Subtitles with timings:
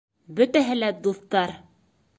[0.39, 1.57] Бөтәһе лә дуҫтар!..